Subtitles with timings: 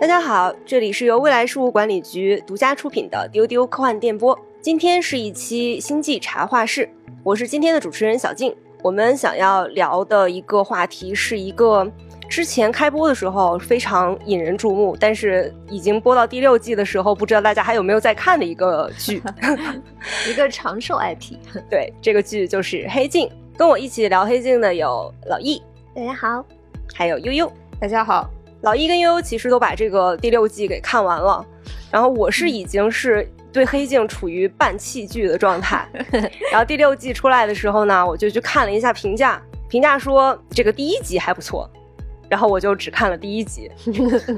[0.00, 4.38] 大家好，这里是由未来事务管理局独家出品的丢丢科幻电波。
[4.60, 6.88] 今天是一期星际茶话室，
[7.24, 8.54] 我是今天的主持人小静。
[8.80, 11.84] 我们想要聊的一个话题是一个
[12.28, 19.20] 之前开播的时候非常引人注目，但是已经播到第六季的时候，不知道大家还有没有在看的一个剧，
[20.30, 21.34] 一个长寿 IP。
[21.68, 23.26] 对，这个剧就是《黑镜》。
[23.56, 25.60] 跟我一起聊《黑镜》的有老易，
[25.92, 26.44] 大家好；
[26.94, 28.30] 还有悠悠，大家好。
[28.62, 31.44] 老一跟悠悠其实都把这个第六季给看完了，
[31.90, 35.88] 然后我是已经是对黑镜处于半弃剧的状态。
[36.50, 41.70] 然后第六季出来的时候呢，我就去看了一下评价，评价说这个第一集还不错，
[42.28, 43.70] 然后我就只看了第一集。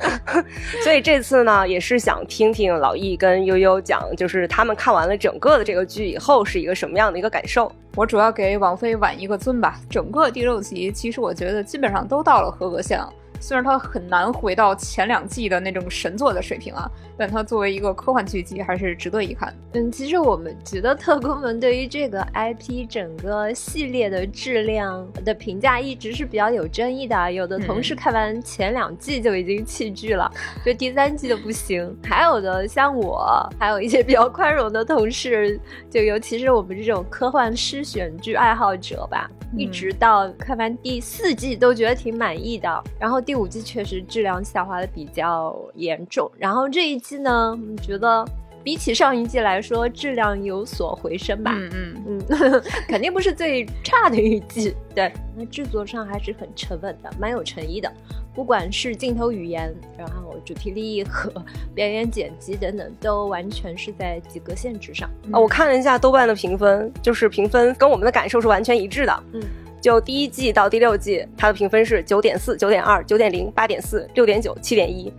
[0.85, 7.73] 所以这次呢，也是想听听老易跟悠悠讲，就是他们看完了整个的这个剧以后是一个什么样的一个感受。
[7.97, 13.01] 我主要给王菲挽一个尊吧，整个第六集其实我觉得基本上都到了合格线。
[13.41, 19.53] 虽然它很难回到前两季的那种神作的水平啊，但它作为一个科幻剧集还是值得一看。
[19.73, 27.33] 嗯，其实我们觉得特工们对于这个 IP 整个系列的质量的评价一直是比较有争议的。
[27.33, 30.31] 有的同事看完前两季就已经弃剧了，
[30.63, 31.97] 就第三季就不行。
[32.05, 42.85] 还有的像我，还有一些比较宽容的同事，就尤其是我们这种科幻诗选剧爱好者吧，一直到看完第四季都觉得挺满意的。
[42.99, 43.19] 然后。
[43.31, 48.27] 第五季确实质量下滑的比较严重，然后这一季呢，我觉得
[48.65, 51.53] 比起上一季来说，质量有所回升吧。
[51.55, 51.71] 嗯
[52.09, 54.75] 嗯嗯， 肯定不是最差的一季。
[54.97, 57.89] 对，那制作上还是很沉稳的，蛮有诚意的。
[58.35, 61.33] 不管是镜头语言，然后主题立意和
[61.73, 65.09] 表演剪辑等等，都完全是在及格线之上。
[65.31, 69.23] 啊，我看了一下豆瓣的评分，就是评分跟我们的感受是完全一致的。
[69.35, 69.41] 嗯。
[69.81, 75.13] 就第一季到第六季，它的评分是九点四、九点二、九点零、八点四、六点九、七点一，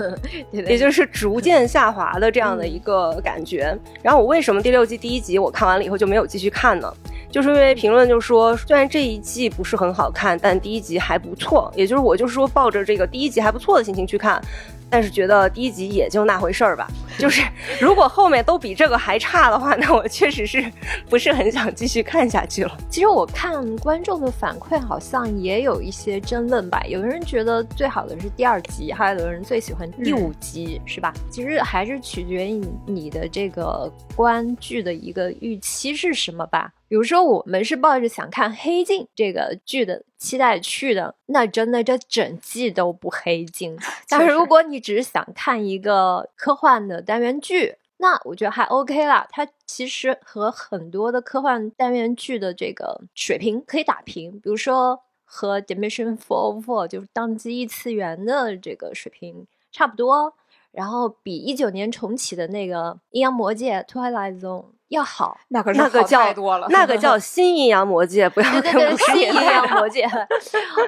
[0.50, 3.76] 也就是逐渐下滑的这样的一个感觉。
[4.02, 6.92] 然后我为什么第六季第一集我看完了以后就没有继续看呢？
[7.30, 11.70] 就是因为评论就说，虽然这一季不是很好看，但第一集还不错。
[11.76, 14.40] 也就是我就是说抱着这个第一集还不错的心情去看。
[14.90, 16.88] 但是觉得第一集也就那回事儿吧，
[17.18, 17.42] 就是
[17.80, 20.64] 如果后面都比这个还差的话，那我确实是
[21.08, 22.78] 不是很想继续看下去了。
[22.88, 31.12] 其实我看观众的反馈好像也有一些争论吧，有的人觉得最好的是第二集，还有的人最喜欢第五集，是吧？
[31.30, 36.72] 其实还是取决于你的这个观剧的一个预期是什么吧。
[36.88, 43.76] 比如说，我们是抱着想看《黑镜》这个剧的期待去的，那真的这整季都不黑镜。
[44.08, 49.26] 但是如果你只是想看一个科幻的单元剧，那我觉得还 OK 啦。
[49.30, 60.34] 它其实和很多的科幻单元剧的这个水平可以打平，比如说和《Dimension Four Four》就是当机异次元的这个水平差不多，
[60.70, 64.66] 然后比一九年重启的那个《阴阳魔界》（Twilight Zone）。
[64.88, 70.06] 要好，那可是那个叫多了，那个 叫新阴阳魔界，不要跟新阴阳魔界。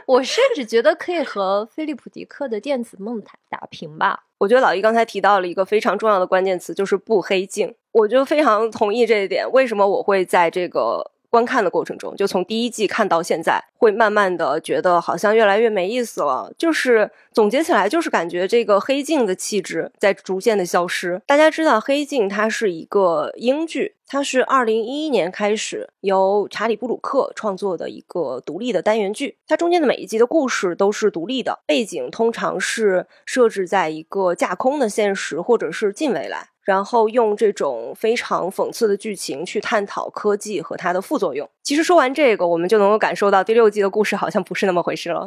[0.06, 4.24] 我甚至觉得可以和菲利普迪克的电子梦打打平吧。
[4.38, 7.74] 我觉得老易刚才提到了一个非常重要的关键词，就是不黑镜。
[7.92, 9.50] 我就非常同意这一点。
[9.50, 11.10] 为什么我会在这个？
[11.30, 16.52] 观看的过程中，就从第一季看到现在，会慢慢的觉得好像越来越没意思了。
[16.56, 21.20] 就是总结起来，就是感觉这个黑镜的气质在逐渐的消失。
[21.26, 29.36] 大家知道，黑镜它是一个英剧，它是二零一一年开始由查理布鲁克创作的一个独立的单元剧。
[29.46, 36.48] 它中间的每一集的故事都是独立的，背景通常是设置在一个架空的现实或者是近未来。
[36.68, 41.48] 然后用这种非常讽刺的剧情去探讨科技和它的副作用。
[41.62, 45.26] 其实说完这个，我们就能够感受到第六季的故事好像不是那么回事了。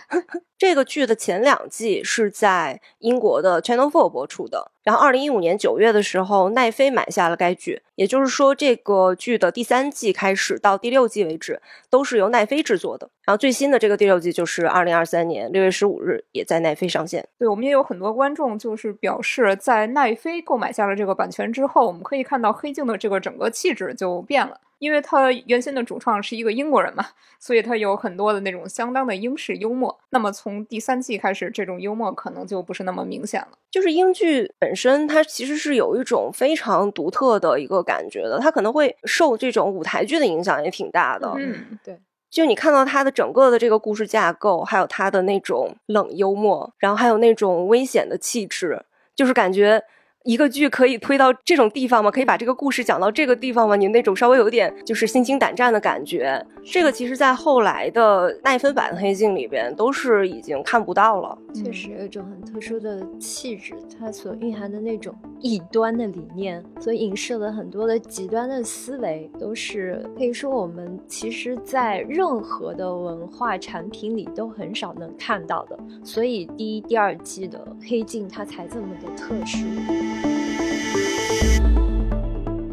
[0.58, 13.08] 这个剧的前两季是在英国的 Channel Four 播出的，然后二零一五年九月的时候，奈飞买下了该剧，也就是说，这个剧的第三季开始到第六季为止都是由奈飞制作的。
[13.24, 17.28] 然后最新的这个第六季就是二零二三年六月十五日也在奈飞上线。
[17.38, 24.60] 对我们也有很多观众就是表示，在奈飞购买下了这个版权之后，我们可以看到黑镜的这个整个气质就变了。
[24.78, 27.04] 因为他原先的主创是一个英国人嘛，
[27.40, 29.98] 所以他有很多的那种相当的英式幽默。
[30.10, 33.48] 那么从第三季开始，这种幽默可能就不是那么明显了。
[33.70, 41.32] 就是英剧本身，它其实是有一种非常独特的一个感觉的，它可能会受这种舞台剧的影响也挺大的。
[41.36, 41.98] 嗯，对。
[42.30, 48.84] 就你看到它的整个的这个故事架构，还有它的那种冷幽默，然后还有那种危险的气质，
[49.14, 49.82] 就是感觉。
[50.28, 52.10] 一个剧可以推到这种地方吗？
[52.10, 53.74] 可以把这个故事讲到这个地方吗？
[53.74, 61.38] 你那种稍微有点就是心惊胆战的感觉，这个其实在后来的奈芬版的黑镜里边都是已经看不到了。
[61.54, 75.78] 确实有一种很特殊的气质，它所蕴含的那种异端的理念，所影射了很多的极端的思维，都是可以说我们其实在任何的文化产品里都很少能看到的。
[76.04, 79.66] 所以第一、第二季的黑镜它才这么的特殊。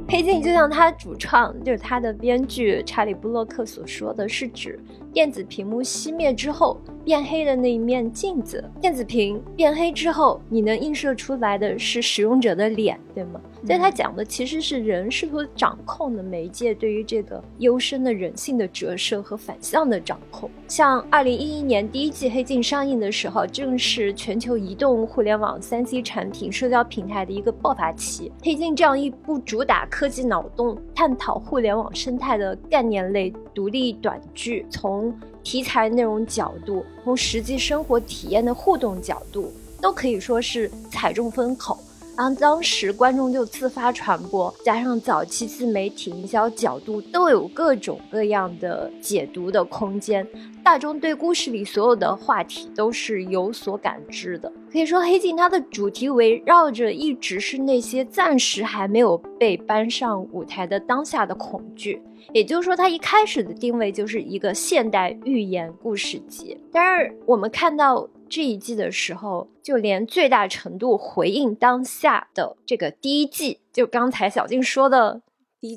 [0.07, 4.79] 黑镜就像他主创，就是他的编剧查理布洛克所说的是指
[5.11, 8.61] 电子屏幕熄灭之后变黑的那一面镜子。
[8.81, 13.39] 电子屏变黑之后，你能映射出来的是使用者的脸，对吗？
[13.65, 20.49] 所以它讲的其实是人试图掌控的媒介对于这个幽深的人性的折射和反向的掌控。
[20.67, 28.31] 像二零一一年第一季《黑镜》上映的时候，正是全球移动互联网三 C 产品社交平台的一个爆发期。
[28.45, 35.13] 《黑镜》这样一部主打科技脑洞、探讨互联网生态的概念类独立短剧，从
[35.45, 41.77] 题材内容角度，从实际生活体验的互动角度，都可以说是踩中风口。
[42.17, 50.25] 然后当时观众就自发传播，加上早期自媒体营销角度都有各种各样的解读的空间，
[50.63, 54.51] 大众对故事里所有的话题都是有所感知的。
[54.71, 62.01] 可以说，《黑镜》它的主题围绕着一直是那些暂时还没有被搬上舞台的当下的恐惧。
[62.33, 66.57] 也就是说，它一开始的定位就是一个现代寓言故事集。
[66.71, 68.09] 但是我们看到。
[68.27, 75.21] 这一季的时候，就连最大程度回应当下的这个第一季，就刚才小静说的，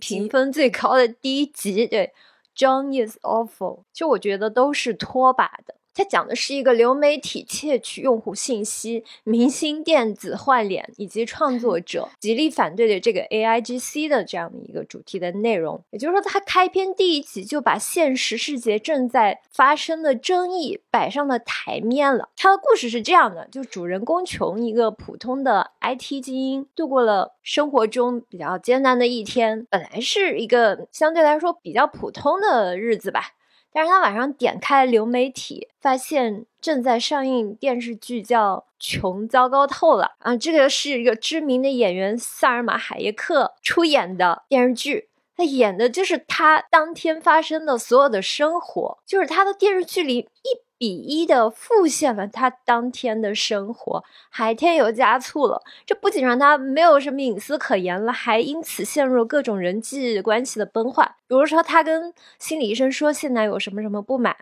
[0.00, 2.10] 评分最高的第一集，对
[2.56, 5.74] ，John is awful，就我觉得都是拖把的。
[5.98, 15.82] 它讲的是一个流媒体窃取用户信息、明星电子换脸以及创作 者极力反对的这个 A I G C 的这样的一个主题的内容。
[15.90, 22.28] 也就是说，它开篇第一集就把现实世界正在发生的争议摆上了台面了。
[22.36, 29.66] 它的故事是这样的：就主人公琼，一个普通的 I T 精英，度过了生活中比较艰难的一天。
[29.68, 33.32] 本来是一个相对来说比较普通的日子吧。
[33.72, 50.67] 但是他晚上点开流媒体，发现正在上映电视剧叫《穷糟糕透了》啊，这个是一个知名的演员萨尔玛·海耶克出演的电视剧，他演的就是他当天发生的所有的生活，就是他的电视剧里一。
[50.78, 55.62] 比一的复现了他当天的生活，还添油加醋了。
[55.84, 61.16] 这不仅让他没有什么隐私可言了，还因此陷入各种人际关系的崩坏。
[61.26, 64.36] 比如说，他跟心理医生说现在有什么什么不满，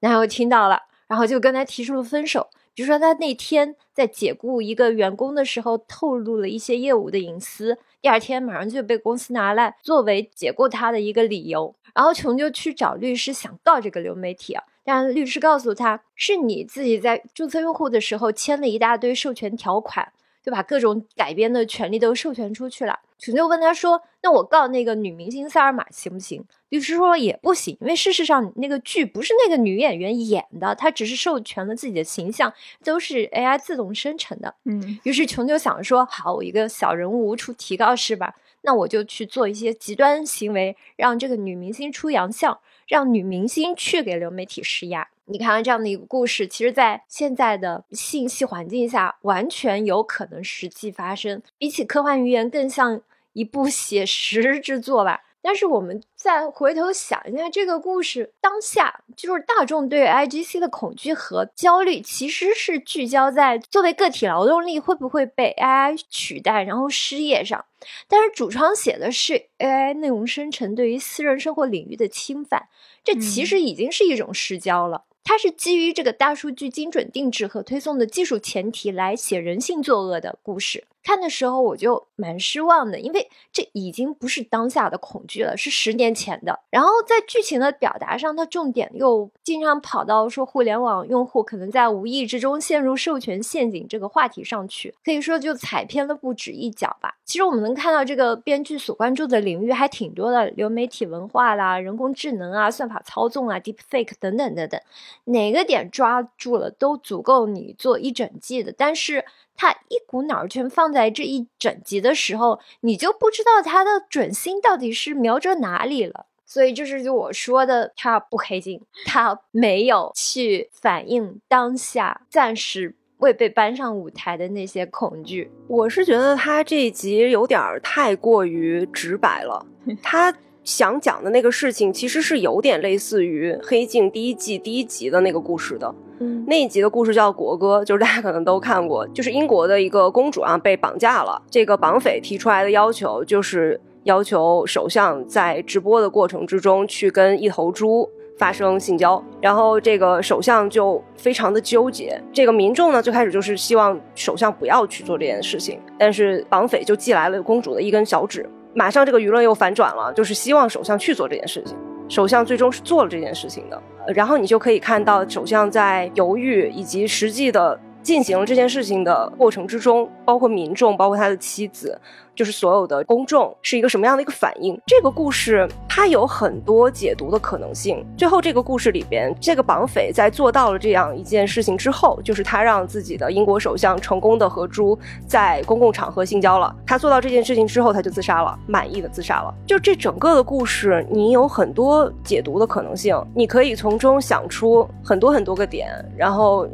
[0.00, 2.48] 男友听到了，然后就跟他提出了分手。
[2.74, 11.74] 比如说，他那天在解雇一个员工的时候透露了一些业务的隐私，第二天马上就被公司拿来作为解雇他的一个理由。
[11.94, 14.64] 然后琼就去找律师想告这个流媒体啊。
[14.86, 20.12] 但律师告诉他，是你自己在注册用户的时候签了一大堆授权条款，
[20.44, 23.00] 就把各种改编的权利都授权出去了。
[23.18, 32.52] 琼就问他说：“那我告那个女明星萨尔玛行不行？”律师说也不行，因为事实上那个剧不是那个女演员演的，她只是授权了自己的形象，
[32.84, 34.54] 都是 AI 自动生成的。
[34.66, 38.34] 嗯，于是琼就想说：“好，我一个小人物无处提告是吧？
[38.66, 51.42] 那我就去做一些极端行为，让这个女明星出洋相。”让女明星去给流媒体施压，你看看这样的一个故事，其实，在现在的信息环境下，完全有可能实际发生。
[51.58, 55.22] 比起科幻预言，更像一部写实之作吧。
[55.46, 67.64] 但是我们再回头想一下，这个故事当下就是大众对 I G C 的恐惧和焦虑，其实是聚焦在作为个体劳动力会不会被 A I 取代，然后失业上。
[68.08, 72.66] 但是主创写的是 A I 内容生成对于私人生活领域的侵犯，
[73.04, 75.04] 这其实已经是一种失焦了。
[75.22, 80.84] 它是基于这个大数据精准定制和推送的技术前提来写人性作恶的故事。
[81.06, 86.58] 看的时候我就蛮失望的，因为这已经不是当下的恐惧了，是十年前的。
[86.68, 97.14] 然后在剧情的表达上，它重点又经常跑到说互联网用户可能在无意之中陷入授权陷阱这个话题上去，可以说就踩偏了不止一脚吧。
[97.24, 104.80] 其实我们能看到这个编剧所关注的领域还挺多的，流媒体文化啦、人工智能啊、算法操纵啊、deep fake 等等等等，
[105.26, 108.74] 哪个点抓住了都足够你做一整季的。
[108.76, 109.24] 但是。
[109.56, 116.26] 他一股脑全放在这一整集的时候，你就不知道他的准心到底是瞄着哪里了。
[116.44, 125.50] 所以这是就我说的，他不黑镜，他没有去反映当下暂时未被搬上舞台的那些恐惧。
[125.66, 129.66] 我是觉得他这一集有点太过于直白了，
[130.00, 130.32] 他
[130.62, 135.92] 想讲的那个事情其实是有点类似于《黑镜》第一季第一集的那个故事的。
[136.20, 148.08] 嗯，那一集的故事叫《国歌》，就是大家可能都看过，就是英国的一个公主啊被绑架了，这个绑匪提出来的要求就是要求首相在直播的过程之中去跟一头猪。
[148.38, 152.20] 发生性交，然后这个首相就非常的纠结。
[152.34, 161.74] 这个民众呢，最开始就是希望首相不要去做这件事情，但是绑匪就寄来了公主的一根小指，马上这个舆论又反转了，就是希望首相去做这件事情。
[162.08, 163.82] 首相最终是做了这件事情的，
[164.14, 172.00] 然后你就可以看到首相在犹豫以及实际的进行了这件事情的过程之中，包括民众，包括他的妻子。
[172.36, 174.78] 就是所有的公众是一个什么样的一个反应？
[174.86, 178.04] 这个故事它有很多解读的可能性。
[178.14, 186.76] 最后这个故事里边，这个绑匪在做到了这样一件事情之后，就是他让自己的英国首相成功的和猪在公共场合性交了。
[186.86, 189.54] 他做到这件事情之后，他就自杀了，满意的自杀了。
[189.66, 196.68] 就这整个的故事，你有很多解读的可能性，你可以从中想出很多很多个点，然后。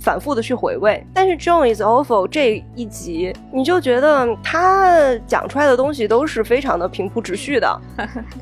[0.00, 7.80] 反复的去回味，但是《John is Awful》这一集，你就觉得他讲出来的东西都是非常的平铺直叙的，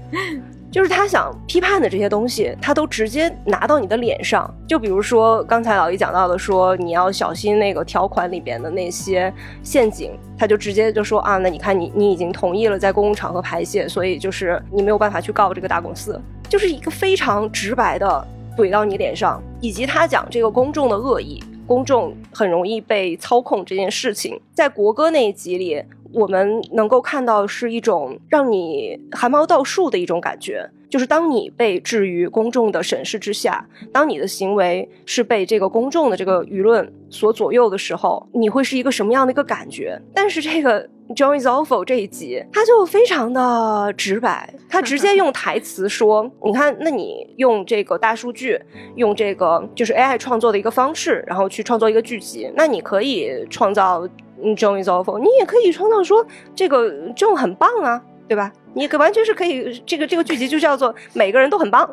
[0.70, 4.52] 就是他想批判的这些东西，他都直接拿到你的脸上。
[4.68, 9.32] 就比如说刚才老姨讲到的，说你要小心那个条款里边的那些
[9.62, 16.20] 陷阱，他就直接就说啊，那你看你你已经同意了在公共场合排泄，所以就是你没有办法去告这个大公司，
[16.50, 18.28] 就是一个非常直白的。
[18.56, 25.82] 怼到你脸上，以及他讲这个公众的恶意，公众很容易被操控这件事情，在国歌那一集里，
[26.12, 40.00] 我们能够看到是一种让你汗毛倒竖的一种感觉，就是当你被置于公众的审视之下，当你的行为是被这个公众的这个舆论所左右的时候，你会是一个什么样的一个感觉？
[40.14, 40.88] 但是这个。
[41.08, 48.60] Is awful 这一集，他就非常的直白，他直接用台词说：“你看，那你用这个大数据，
[48.96, 54.06] 用这个就是 AI 创作的一个方式，然后去创作一个剧集，那你可以创造
[54.38, 58.52] is awful，你也可以创造说这个 John 很棒啊，对吧？
[58.74, 61.88] 你完全是可以，这个这个剧集就叫做每个人都很棒。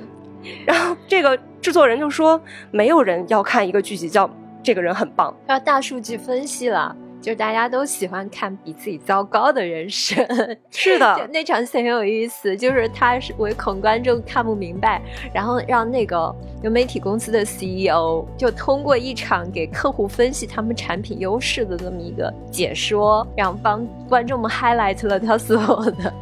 [0.64, 4.30] 然后这个制作人就说，没有人要看一个剧集叫
[4.62, 6.94] 这个人很棒，要大数据分析了。”
[7.24, 10.14] 就大家都喜欢看比自己糟糕的人生，
[10.70, 15.00] 是的，那场戏很有意思，就是他是唯恐观众看不明白，
[15.32, 16.30] 然后让那个
[16.62, 26.12] 有媒体公司的 CEO 就通过一场给客户分析他们产品优势的这么一个解说，然后帮观众们 highlight 了他所有的。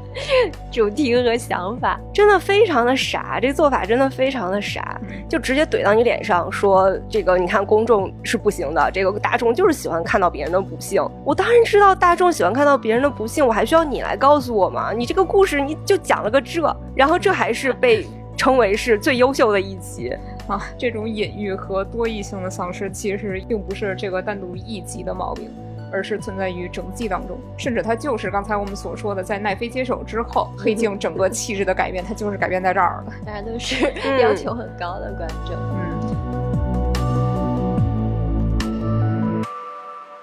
[0.71, 10.92] 主题和想法真的非常的傻，这做法真的非常的傻，就直接怼到你脸上说这个，你看公众是不行的，这个大众就是喜欢看到别人的不幸。
[11.25, 14.93] 我当然知道大众喜欢看到别人的不幸，我还需要你来告诉我吗？
[14.93, 18.07] 你这个故事你就讲了个这，然后这还是被
[18.37, 20.63] 称为是最优秀的一集啊！
[20.77, 25.51] 这种隐喻和多义性的丧失，其实并不是这个单独一集的毛病。
[25.95, 33.13] 而是存在于整季当中，甚至它就是刚才我们所说的，在奈飞接手之后，黑镜整个气质的改变，它就是改变在这儿了。
[33.27, 35.55] 大家都是要求很高的观众。
[35.55, 35.92] 嗯，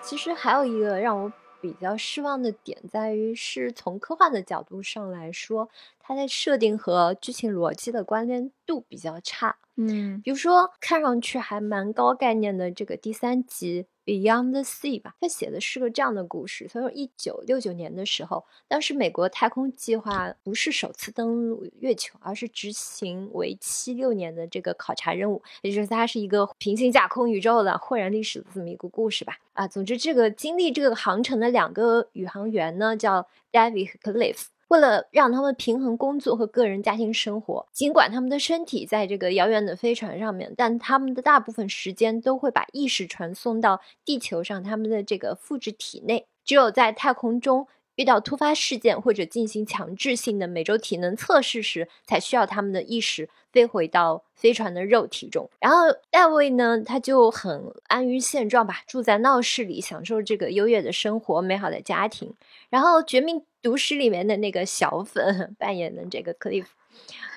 [0.10, 9.58] 其实还有一个让我比较失望的点，在于是从科幻的角度上来说，它在设定和剧情逻辑的关联度比较差。
[9.76, 13.86] 嗯，比如说看上去还蛮高概念的这个第三集。
[14.10, 16.68] Beyond the Sea 吧，他写的是个这样的故事。
[16.74, 29.38] 他说，一九六九年的时候，当时美国太空计划不是首次登陆月球，而是执行为期六年的这个考察任务，也就是它是一个平行架空宇宙的豁然历史的这么一个故事吧。
[29.54, 34.46] 啊，总之，这个经历这个航程的两个宇航员呢，叫 David 和 Cliff。
[34.70, 46.28] 为了让他们平衡工作和个人家庭生活，尽管他们的身体在这个遥远的飞船上面，但他们的大部分时间都会把意识传送到地球上他们的这个复制体内。
[46.46, 47.68] 只有在太空中
[48.00, 55.50] 遇到突发事件或者进行强制性的每周体能测试时，才需要他们的意识飞回到飞船的肉体中。
[55.60, 55.78] 然后
[56.10, 62.34] 戴维呢，他就很安于现状吧，住在闹市里，享受这个优越的生活、美好的家庭。
[62.70, 63.44] 然后绝命。
[63.62, 66.34] 毒师里面的那个小粉 扮演的这个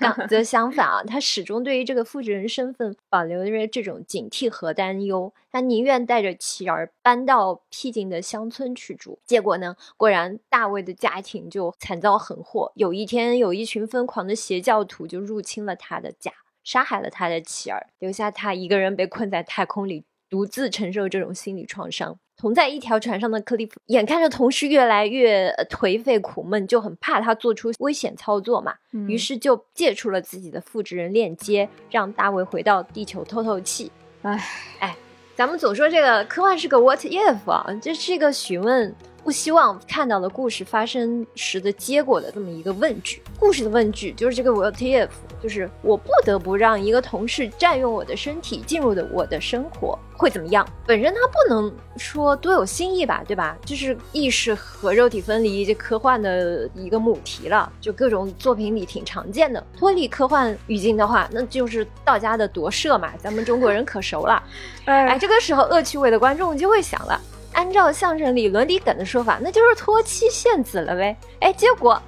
[0.28, 5.32] 则相反啊，他始终对于这个复制人身份保留着这种警惕和担忧。
[5.50, 9.20] 他宁愿带着妻儿搬到僻静的乡村去住。
[9.24, 12.72] 结果呢，果然大卫的家庭就惨遭横祸。
[12.74, 16.32] 有一天，有一群疯狂的邪教徒就入侵了他的家，
[16.64, 20.04] 杀害了他的妻儿，留下他一个人被困在太空里。
[20.28, 22.18] 独自承受这种心理创伤。
[22.42, 28.74] 同在一条船上的克利夫，眼看着同事越来越颓废苦闷，就很怕他做出危险操作嘛，
[29.06, 33.92] 于是就借出了自己的复制人链接，让大卫回到地球透透气。
[34.22, 34.44] 哎
[34.80, 34.96] 哎，
[35.36, 38.92] 咱们总说这个科幻是个 what if 啊，这是一个询问。
[39.24, 45.08] 不希望看到的故事发生时的结果的这么一个问句，故事的问句就是这个 what if，
[45.40, 50.66] 就是我不得不让一个同事占用我的身体，进入的我的生活会怎么样？
[50.84, 53.56] 本身它不能说多有新意吧，对吧？
[53.64, 59.64] 就是意识和肉体分离，这科幻的一个母题了，就各种作品里挺常见的。
[59.78, 64.42] 脱离科幻语境的话，那就是道家的夺舍嘛，咱们中国人可熟了。
[64.86, 67.20] 哎，这个时候恶趣味的观众就会想了。
[67.52, 71.16] 按照相声里伦理梗的说法，那就是脱妻献子了呗。
[71.40, 72.00] 哎，结果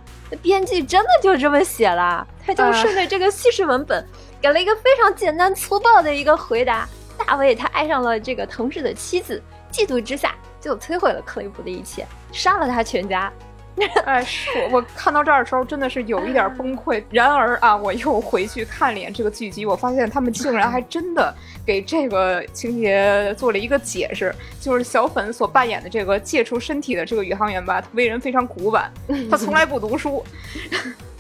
[0.43, 4.05] 编剧真的就这么写了，他就顺着这个叙事文本，
[4.41, 6.89] 给了一个非常简单粗暴的一个回答。
[7.17, 13.33] 大卫他爱上了这个同事的妻子，嫉妒之下就摧毁了克里普的一切，杀了他全家。
[14.07, 17.03] 哎，是我我看到这儿的时候真的是有一点崩溃。
[17.11, 21.35] 然而啊，我又回去看了一眼这个剧集，我发现他们竟然还真的
[21.67, 28.93] 给这个情节做了一个解释，就是小粉所扮演的这个借出身体的这个宇航员吧，他为人非常古板，
[29.31, 30.25] 他从来不读书。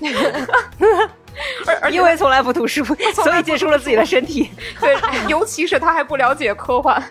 [1.66, 4.50] 而而因为 从来不读书，所以接触了自己的身体。
[4.80, 4.96] 对，
[5.28, 7.02] 尤其是他还不了解科幻。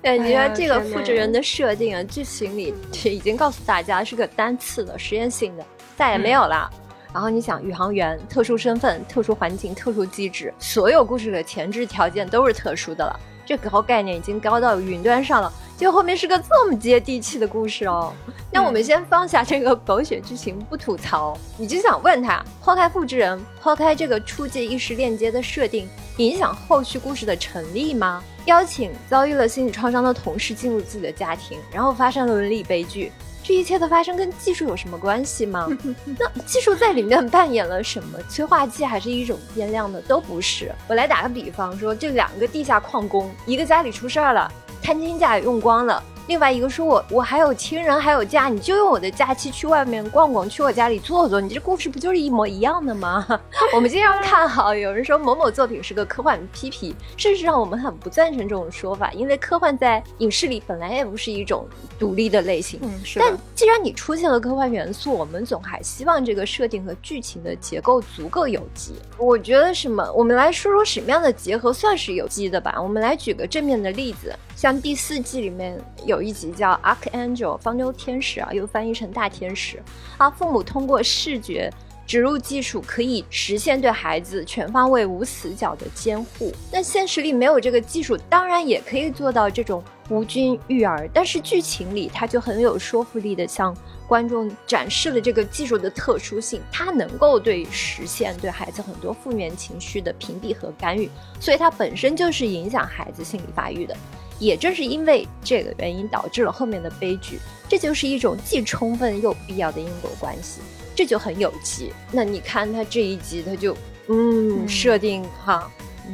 [0.00, 2.74] 对，你说这个复制人的设定啊，剧情里
[3.04, 5.64] 已经告诉大家是个单次的实验性的，
[5.96, 6.70] 再也没有了。
[7.12, 13.20] 然后你想，宇航员特殊身份、特殊环境、特殊机制，所有故事的前置条件都是特殊的了。
[13.44, 15.52] 这高概念已经高到云端上了。
[15.76, 18.12] 就后面是个这么接地气的故事哦，
[18.52, 28.22] 那我们先放下这个狗血剧情不吐槽，你就想问他，抛开复制人，抛开这个初级意识链接的设定，影响后续故事的成立吗？
[28.44, 33.10] 邀请遭遇了心理创伤的同事进入自己的家庭，然后发生了伦理悲剧，
[33.42, 35.68] 这一切的发生跟技术有什么关系吗？
[36.18, 38.18] 那技术在里面扮演了什么？
[38.28, 40.00] 催化剂还是一种变量呢？
[40.02, 40.72] 都不是。
[40.88, 44.50] 我来打个比方说，这两个地下矿工，一个家里出事儿了。
[44.82, 46.02] 探亲假用光了。
[46.28, 53.26] 另外一个是我我还有亲人还有假，你就用我的假期去外面逛逛，去我家里坐坐，你这故事不就是一模一样的吗？
[53.74, 61.66] 我们经常看好有人说某某作品是个科幻批评，事实上我们很不赞成这种说法，因为科幻在影视里本来也不是一种
[61.98, 62.78] 独立的类型。
[62.82, 63.18] 嗯，是。
[63.18, 68.94] 但既然你出现了科幻元素，我们总还希望这个设定和剧情的结构足够有机。
[69.18, 70.08] 我觉得什么？
[70.14, 72.80] 我们来说说什么样的结合算是有机的吧。
[72.80, 76.11] 我们来举个正面的例子，像第四季里面有。
[76.12, 79.82] 有一集叫 Archangel 方舟天使啊，又翻译成大天使
[80.18, 80.28] 啊。
[80.28, 81.72] 父母通过视觉
[82.06, 86.52] 植入技术，可以实现对孩子全方位无死角的监护。
[86.70, 91.08] 那现实里没有这个技术，当然也可以做到这种无菌育儿。
[91.14, 93.74] 但是剧情里，它就很有说服力的向
[94.06, 101.08] 观众展示了这个技术的特殊性，它能够对实现对孩子很多负面情绪的屏蔽和干预，
[101.40, 103.96] 所以它本身就是影响孩子心理发育的。
[104.42, 107.38] 也正是因为这个原因，导致了后面的悲剧。
[107.68, 110.60] 这就是一种既充分又必要的因果关系，
[110.96, 111.92] 这就很有趣。
[112.10, 113.76] 那你看他这一集，他就
[114.08, 115.70] 嗯设定哈，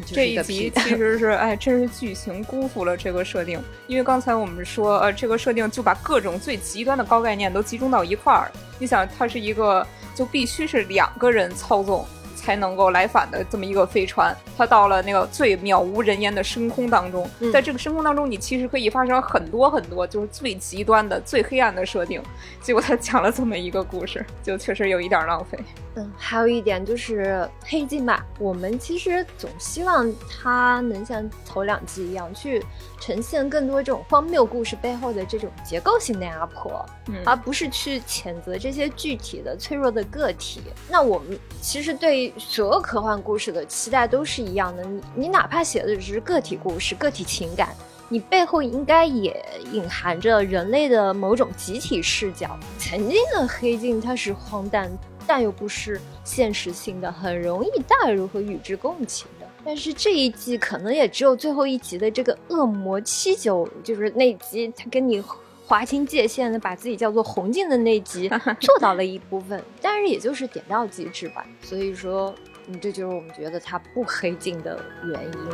[0.07, 3.61] 这一集其实 是哎，真是剧情辜负了这个设定。
[3.87, 8.53] 因为刚才我们说，呃，这个设定就把各种最极端的高概念都集中到一块儿。
[8.79, 12.07] 你想，它是一个就必须是两个人操纵。
[12.49, 22.23] 才能够来返的这么一个飞船，它到了那个最渺无人烟的深空当中，在这个深空当中，你其实可以发生很多很多，就是最极端的、最黑暗的设定。
[22.63, 25.59] 结果他讲了这么一个故事，就确实有一点浪费。
[25.97, 32.65] 嗯，还有一点就是黑镜吧，我们其实总希望它能像头两季一样，去
[33.01, 36.85] 呈现更多这种荒谬故事背后的这种结构性的压迫，
[37.25, 40.61] 而不是去谴责这些具体的脆弱的个体。
[40.89, 47.71] 那我们其实对所有科幻故事的期待都是一样的，你你哪怕写的只是个体故事、个体情感，
[48.09, 52.59] 你背后应该也隐含着人类的某种集体视角。
[52.79, 54.91] 曾经的黑镜它是荒诞。
[55.31, 59.38] 但又不是现实性的，很容易带入和与之共情的。
[59.65, 65.23] 但是这一季可能也只有最后一集的这个恶魔七九，就是那集他跟你
[65.67, 71.45] 划清界限的，把自己叫做红镜的那集 做到了一部分，但是也就是点到即止吧。
[71.63, 72.35] 所以说，
[72.69, 75.49] 嗯，这就是我们觉得他不黑镜的原因。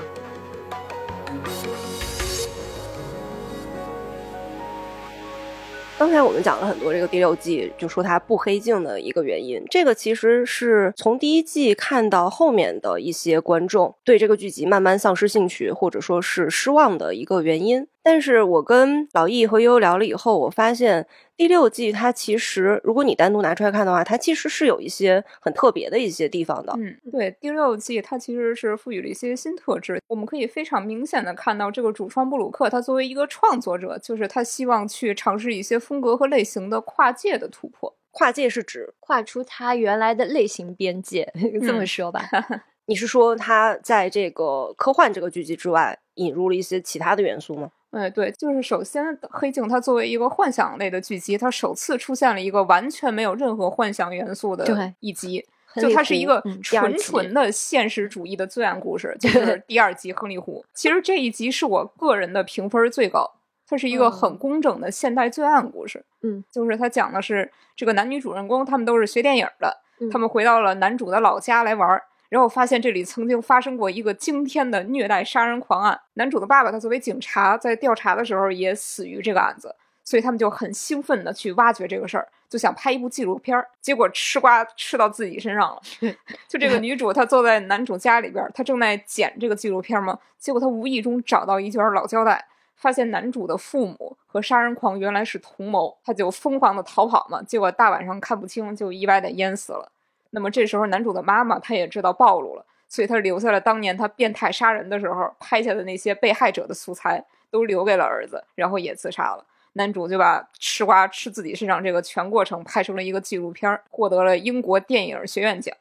[5.96, 9.62] 刚才我们讲了很多这个第六季，就说它不黑镜的一个原因。
[9.70, 17.86] 这个其实是从第一季看到后面的一些观众对这个剧集慢慢丧失兴趣，或者说是失望的一个原因。
[18.04, 21.06] 但是我跟老易和悠悠聊了以后，我发现
[21.38, 26.74] 第六季它其实，如果你单独拿出来看的话，它其实是有一些很特别的一些地方的。
[26.76, 29.98] 嗯，对，第六季它其实是赋予了一些新特质。
[30.06, 37.96] 我们可以非常明显的看到，这个主创布鲁克他作为一个创作者，就是他希望去尝试一些风格和类型的跨界的突破。
[38.10, 41.32] 跨界是指跨出他原来的类型边界，
[41.66, 42.22] 这么说吧。
[42.86, 47.70] 你是说他在这个科幻这个剧集之外引入了一些其他的元素吗？
[47.94, 60.64] 哎，对，就是首先，《黑镜》它作为一个幻想类的剧集，它首次出现了一个完全没有任何幻想元素的一集，就它是一个纯纯的现实主义的罪案故事，就是第二集《亨利湖》。
[60.74, 63.30] 其实这一集是我个人的评分最高，
[63.68, 66.04] 它是一个很工整的现代罪案故事。
[66.22, 69.78] 嗯，就是它讲的是这个男女主人公，他们都是学电影的，
[70.10, 72.02] 他们回到了男主的老家来玩。
[72.34, 85.80] 然后发现这里曾经发生过一个惊天的虐待杀人狂案，男主的爸爸他作为警察在调查的时候也死于这个案子，所以他们就很兴奋的去挖掘这个事儿，就想拍一部纪录片儿，结果吃瓜吃到自己身上了。
[86.50, 92.44] 就这个女主她坐在男主家里边，她正在剪这个纪录片嘛，结果她无意中找到一卷老胶带，
[92.74, 99.92] 发现男主的父母和杀人狂原来是同谋，他就疯狂的逃跑嘛，结果大晚上看不清就意外的淹死了。
[100.34, 109.46] 那么这时候，男主的妈妈她也知道暴露了，所以她留下了当年她变态杀人的时候拍下的那些被害者的素材，都留给了儿子，然后也自杀了。
[109.74, 115.74] 男主就把吃瓜吃自己身上这个全过程拍成了一个纪录片，获得了英国电影学院奖。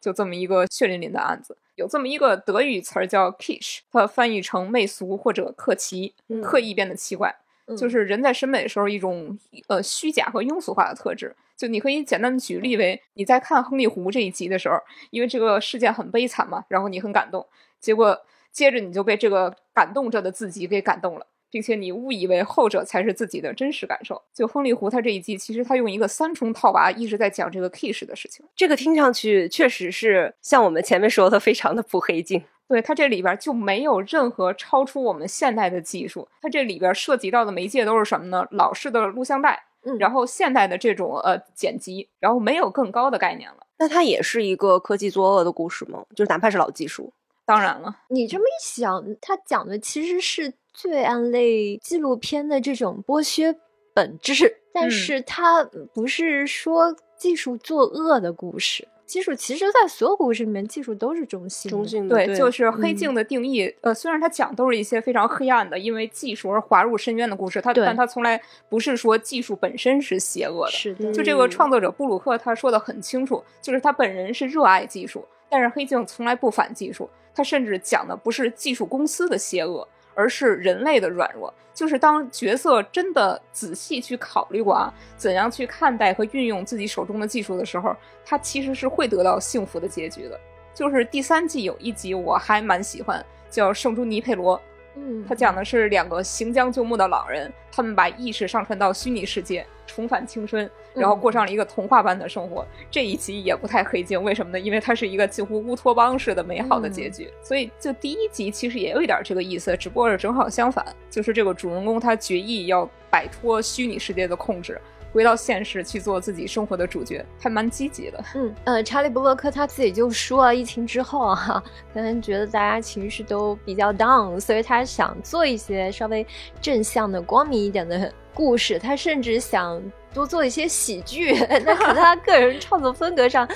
[0.00, 7.34] 就这么一个血淋淋的案子，有这么一个德语词儿叫 “kish”，它翻译成媚俗或者客奇，刻意变得奇怪。
[7.76, 9.38] 就是人在审美的时候一种
[9.68, 11.34] 呃虚假和庸俗化的特质。
[11.56, 14.78] 就你可以简单的举例为你在看《亨利湖》这一集的时候，
[15.10, 17.46] 因为这个事件很悲惨嘛，然后你很感动，
[17.80, 18.20] 结果
[18.52, 24.22] 接着你就被这个感动着的自己给感动了，并且你误以为后者才是自己的真实感受。
[24.34, 28.44] 就《亨利湖》他这一集，其实他用一个三重套娃一直在讲这个 kiss 的事情。
[28.54, 32.42] 这个听上去确实是像我们前面说的，非常的不黑镜。
[32.68, 38.44] 对它这里边就没有任何超出我们现代的技术，它这里边涉及到的媒介都是什么呢？
[38.50, 43.58] 老式的录像带，嗯，然后现代的这种呃剪辑，然后没有更高的概念了。
[43.78, 46.04] 那它也是一个科技作恶的故事吗？
[46.14, 47.12] 就是哪怕是老技术？
[47.44, 53.54] 当然了，你这么一想，它讲的其实是罪案类纪录片的这种剥削
[53.94, 55.62] 本质， 但是它
[55.94, 58.88] 不是说技术作恶的故事。
[59.06, 61.70] 技术其实，在所有故事里面，技术都是中性。
[61.70, 63.72] 中性的对，就是黑镜的定义。
[63.80, 70.72] 呃，虽然它讲都是一些非常黑暗的，因为技术而滑入深渊的故事，它但它从来不是说技术本身是邪恶的。
[70.72, 71.12] 是的。
[71.12, 77.08] 就这个创作者布鲁克他说的很清楚，就是他本人是热爱技术，但是黑镜从来不反技术。
[77.32, 79.86] 他甚至讲的不是技术公司的邪恶，
[80.16, 81.52] 而是人类的软弱。
[81.72, 90.40] 就是当角色真的仔细去考虑过啊，怎样去看待和运用自己手中的技术的时候，他其实是会得到幸福的结局的。
[90.72, 94.56] 就是第三季有一集我还蛮喜欢，叫《圣朱尼佩罗》。
[94.94, 102.66] 嗯，他讲的是两个行将就木的老人，他们把意识上传到虚拟世界，重返青春，然后过上了一个童话般的生活。
[102.90, 104.58] 这一集也不太黑镜，为什么呢？
[104.58, 107.30] 因为它是一个近乎乌托邦式的美好的结局。
[107.42, 114.80] 所以，就第一集其实也有一点这个意思，只不过是正好相反，就是这个主人公他决意要摆脱虚拟世界的控制。
[115.12, 118.22] 回到现实去做自己生活的主角，还蛮积极的。
[118.34, 121.62] 嗯呃，查理·布洛克他自己就说，疫情之后啊，
[121.94, 126.26] 可能觉得大家情绪都比较 down，所以他想做一些稍微
[126.60, 128.78] 正向的、光明一点的故事。
[128.78, 129.82] 他甚至想。
[130.14, 133.46] 多做一些喜剧， 那可他个人创作风格上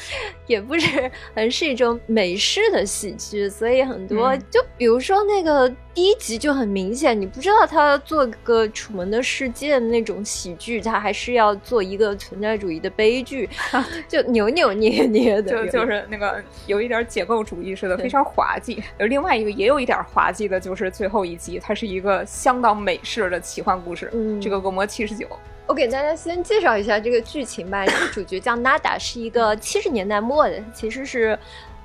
[0.47, 13.49] 也不是很是一种美式的喜剧，所以很多就比如说那个第一集就很明显，你不知道他做个《楚门的世界》那种喜剧，他还是要做一个存在主义的悲剧，
[14.07, 18.83] 就扭扭捏捏的，就就是那个有一点解构主义似的，非常滑稽。
[18.99, 25.27] 而另外一个也有一点滑稽的，就是最后一集，它是一个相当美式的奇幻故事，嗯这个《恶魔七十九》。
[25.67, 27.85] 我给大家先介绍一下这个剧情吧。
[27.85, 31.37] 这个主角叫 Nada，是一个七十年代末的，其实是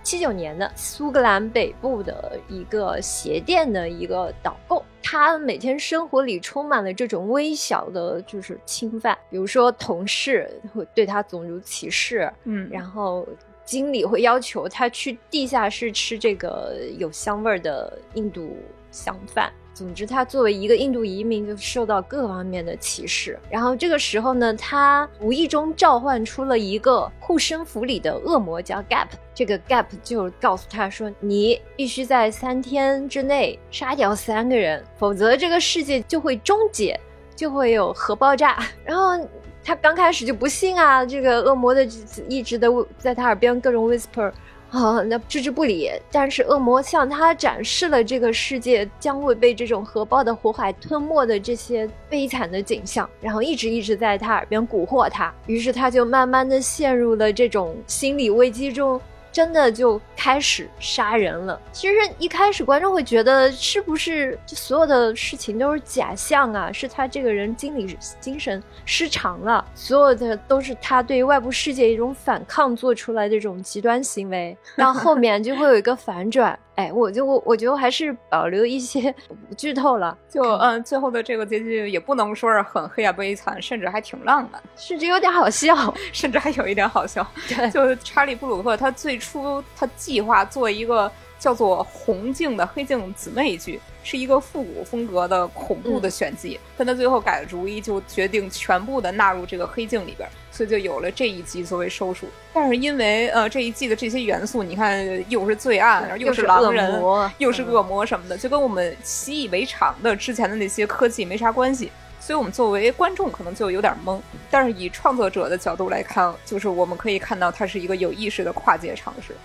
[0.04, 4.84] 七九年的苏格兰北部的一个鞋店的一个导购。
[5.02, 13.28] 他每天生活里充满了这种微小的，就是侵犯，比如说同事会对他种族歧视，嗯，然后
[13.64, 18.58] 经理会要求他去地下室吃这个有香味儿的印度
[18.90, 19.52] 香饭。
[19.76, 23.38] 总之，他作为一个印度移民，就受到各方面的歧视。
[23.50, 29.08] 然后这个时候呢，他无意中召唤出了一个护身符里的恶魔，叫 Gap。
[29.34, 36.98] 这个 Gap 就告诉他说：“你必须在三天之内杀掉三个人，否则这个世界就会终结，
[37.36, 38.58] 就会有核爆炸。
[38.86, 39.28] ”然后
[39.62, 41.84] 他刚开始就不信啊，这个恶魔的
[42.30, 44.32] 一直的在他耳边各种 whisper。
[44.76, 45.90] 啊，那置之不理。
[46.12, 59.00] 但是恶魔向他展示了这个世界将会被这种核爆的火海吞没的这些悲惨的景象，然后一直一直在他耳边蛊惑他，于是他就慢慢的陷入了这种心理危机中。
[59.36, 61.60] 真的就开始杀人了。
[61.74, 66.72] 其实一开始观众会觉得，是不是就所有的事情都是假象啊？
[66.72, 74.58] 是他这个人精力精神失常了，所有的都是他对于外部世界一种反抗做出来的这种极端行为。
[74.74, 76.58] 然后后面就会有一个反转。
[76.76, 79.14] 哎，我就我我觉得还是保留一些
[79.58, 80.18] 剧透了。
[80.30, 85.74] 就嗯，最后的这个结局也不能说是很黑暗悲惨，甚至还挺浪漫，甚至有点好笑，
[86.12, 87.26] 甚至还有一点好笑。
[87.48, 93.80] 对，就查理布鲁克他最初他计划做一个叫做《红镜》的黑镜姊妹剧。
[94.08, 102.28] 是一个复古风格的恐怖的选集，但他最后改了主意，就决定全部的纳入这个黑镜里边，所以就有了这一集作为收束。
[102.54, 107.02] 但是因为呃这一季的这些元素，你看又是罪案，又是狼人，
[107.40, 114.22] 又是恶魔什么的，就跟我们习以为常的之前的那些科技没啥关系，所以我们作为观众可能就有点懵。
[114.52, 119.36] 但是以创作者的角度来看，就是我们可以看到它是一个有意识的跨界尝试。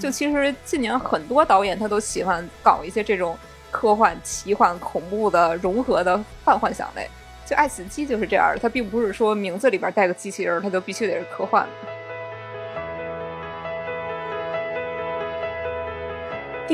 [0.00, 3.36] 就其实近年很多导演他都喜欢搞一些这种。
[3.76, 7.08] 科幻、奇幻、恐怖的融合的泛幻想类，
[7.44, 8.58] 就《爱死机》就是这样的。
[8.62, 11.66] 它并不是说名字里边带个机器人，它就必须得是科幻。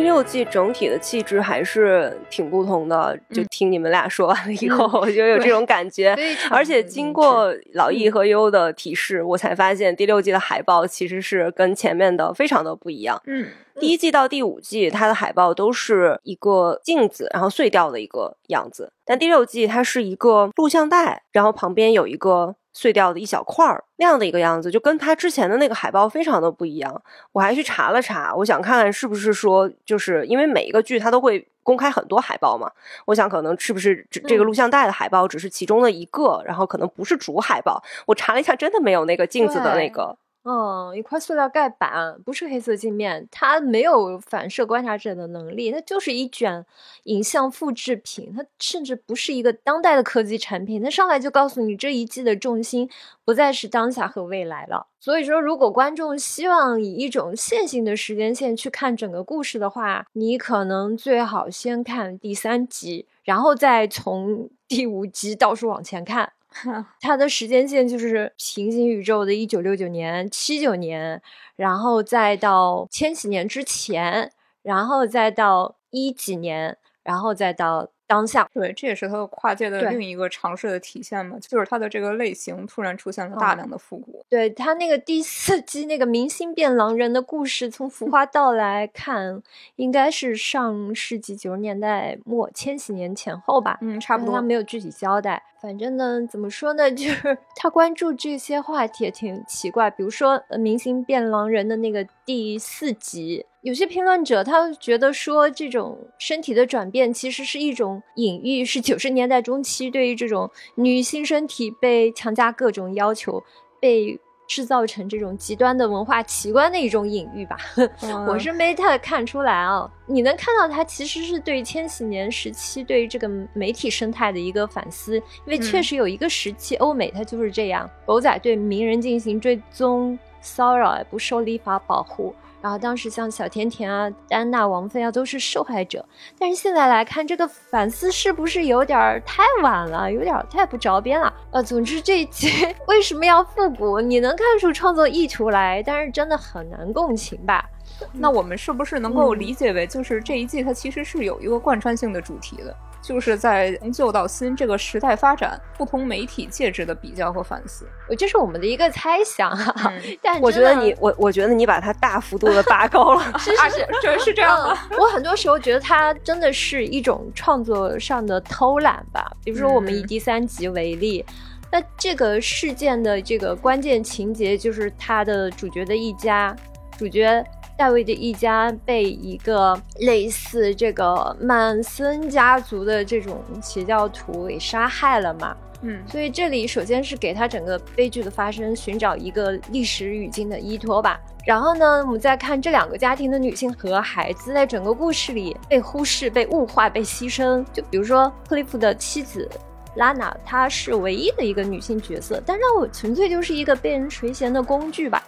[0.01, 6.17] 第六季整体的气质还是挺不同的，就听你们俩说完了以后，我就有这种感觉。
[6.51, 13.21] 而且经过老易和优的提示，我才发现第六季的海报其实是跟前面的非常的不一样。
[13.27, 22.57] 嗯，第一季到第五季，它的海报都是一个镜子，然后碎掉的一个样子，但第六季它是一个录像带，然后旁边有一个。
[22.73, 27.03] 碎掉的一小块儿那样的一个样子，就跟他之前的那个海报非常的不一样。
[27.33, 32.71] 我还去查了查，我想看看是不是说，就是因为每一个剧它都会公开很多海报嘛。
[33.07, 37.83] 我想可能是不是这这个录像带的海报只是其中的一个，然后可能不是主海报。
[38.07, 40.17] 我查了一下，真的没有那个镜子的那个。
[40.43, 46.65] 嗯，一块塑料盖板不是黑色镜面，它没有反射观察者的能力，它就是一卷
[47.05, 50.83] 影像复制品，它甚至不是一个当代的科技产品。
[50.83, 52.89] 它上来就告诉你，这一季的重心
[53.23, 54.87] 不再是当下和未来了。
[54.99, 66.33] 所以说，如果观众希望以一种线性的时间线去看整个故事的话，你可能最好先看第三集，然后再从第五集倒数往前看。
[67.01, 71.23] 它的时间线就是平行宇宙的一九六九年、七九年，
[71.57, 74.33] 然后再到千禧年之前，
[74.63, 77.91] 然后再到一几年，然后再到。
[78.11, 84.25] 当下，对，这也是它的跨界的另一个尝试的体现嘛，就是它的这个类型突然出现了大量的复古。
[84.29, 89.41] 对它那个第四季那个明星变狼人的故事，从服化 道来看，
[89.77, 93.79] 应该是上世纪九十年代末、千禧年前后吧。
[93.81, 94.35] 嗯，差不多。
[94.35, 95.41] 他没有具体交代。
[95.61, 99.89] 反正呢，怎么说呢，就是 他关注这些话题也挺奇怪。
[99.91, 103.47] 比如说，明星变狼人的那个第四集。
[103.63, 113.43] 有些评论者他觉得说，这种身体的转变其实是一种隐喻，是九十年代中期对于这种女性身体被强加各种要求、
[113.79, 114.19] 被
[114.49, 117.59] 制造成这种极端的文化奇观的一种隐喻吧。
[118.27, 119.89] 我是没太看出来啊。
[120.07, 132.35] 你能看到它其实是对千禧年时期对于这个媒体生态的一个反思，因为确实有一个时期欧美它就是这样，狗仔对名人进行追踪、骚扰，不受立法保护。
[132.63, 136.05] 然后当时像小甜甜啊、安娜王妃啊都是受害者，
[136.39, 141.33] 但是现在来看这个反思是不是有点太晚了，有点太不着边了？
[141.51, 142.49] 呃，总之这一集
[142.87, 144.01] 为什么要复古？
[144.01, 147.65] 你能看出创作意图来，但是真的很难共情吧？
[148.13, 152.75] 那我们是不是能够理解为，就是这一季它其实是有一个贯穿性的主题的？
[153.03, 157.87] 就是在从旧到新这个时代发展，不同媒体介质的比较和反思，
[158.19, 159.51] 这是我们的一个猜想。
[160.23, 164.77] 但我觉得你，我我觉得你把它大幅度的拔高了， 是是是，这是这样的。
[164.99, 169.31] 我很多时候觉得它真的是一种创作上的偷懒吧。
[169.45, 171.25] 比如说，我们以第三集为例，
[171.73, 176.55] 那这个事件的这个关键情节就是他的主角的一家，
[176.99, 177.45] 主角。
[177.81, 185.57] 大卫的一家被一个类似这个曼森家族的这种邪教徒给杀害了嘛。
[185.81, 191.19] 嗯所以这里首先是给他整个悲剧的发生寻找一个历史语境的依托吧。
[191.47, 197.65] 然后呢，我们再看这两个家庭的女性和孩子在整个故事里被忽视、被物化、被牺牲。
[197.73, 199.49] 就比如说克利夫的妻子
[199.97, 205.25] 拉娜，她是唯一的一个女性角色，但让我纯粹就是一个被人垂涎的工具吧。